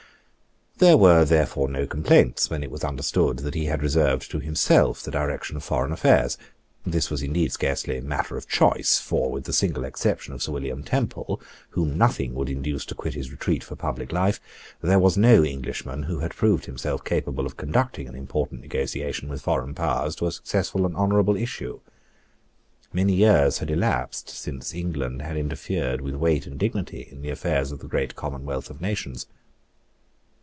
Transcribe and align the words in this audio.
There 0.77 0.97
were 0.97 1.25
therefore 1.25 1.69
no 1.69 1.85
complaints 1.85 2.49
when 2.49 2.63
it 2.63 2.71
was 2.71 2.83
understood 2.83 3.37
that 3.45 3.53
he 3.53 3.65
had 3.65 3.83
reserved 3.83 4.31
to 4.31 4.39
himself 4.39 5.03
the 5.03 5.11
direction 5.11 5.55
of 5.55 5.63
foreign 5.63 5.91
affairs. 5.91 6.39
This 6.83 7.11
was 7.11 7.21
indeed 7.21 7.51
scarcely 7.51 8.01
matter 8.01 8.35
of 8.35 8.47
choice: 8.47 8.97
for, 8.97 9.29
with 9.29 9.43
the 9.43 9.53
single 9.53 9.83
exception 9.85 10.33
of 10.33 10.41
Sir 10.41 10.53
William 10.53 10.81
Temple, 10.81 11.39
whom 11.69 11.99
nothing 11.99 12.33
would 12.33 12.49
induce 12.49 12.83
to 12.87 12.95
quit 12.95 13.13
his 13.13 13.29
retreat 13.29 13.63
for 13.63 13.75
public 13.75 14.11
life, 14.11 14.41
there 14.81 14.97
was 14.97 15.17
no 15.17 15.43
Englishman 15.45 16.01
who 16.01 16.17
had 16.17 16.31
proved 16.35 16.65
himself 16.65 17.03
capable 17.05 17.45
of 17.45 17.57
conducting 17.57 18.07
an 18.07 18.15
important 18.15 18.61
negotiation 18.61 19.29
with 19.29 19.43
foreign 19.43 19.75
powers 19.75 20.15
to 20.15 20.25
a 20.25 20.31
successful 20.31 20.87
and 20.87 20.95
honourable 20.95 21.35
issue. 21.37 21.79
Many 22.91 23.13
years 23.13 23.59
had 23.59 23.69
elapsed 23.69 24.31
since 24.31 24.73
England 24.73 25.21
had 25.21 25.37
interfered 25.37 26.01
with 26.01 26.15
weight 26.15 26.47
and 26.47 26.57
dignity 26.57 27.07
in 27.11 27.21
the 27.21 27.29
affairs 27.29 27.71
of 27.71 27.81
the 27.81 27.87
great 27.87 28.15
commonwealth 28.15 28.71
of 28.71 28.81
nations. 28.81 29.27